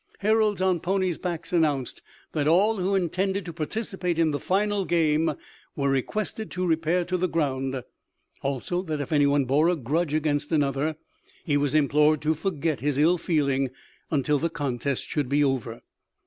[0.17, 2.01] Heralds on ponies' backs announced
[2.31, 5.35] that all who intended to participate in the final game
[5.75, 7.83] were requested to repair to the ground;
[8.41, 10.95] also that if any one bore a grudge against another,
[11.45, 13.69] he was implored to forget his ill feeling
[14.09, 15.81] until the contest should be over.